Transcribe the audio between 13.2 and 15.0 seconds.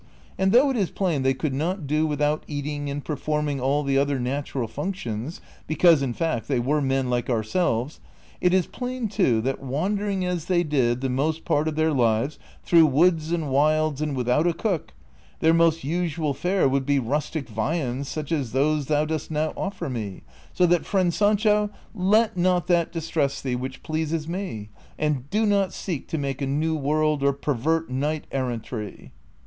and wilds and without a cook,